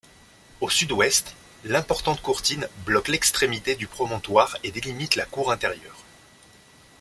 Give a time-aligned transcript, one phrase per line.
[0.61, 5.99] Au sud-ouest, l’importante courtine bloque l'extrémité du promontoire et délimite la cour intérieure.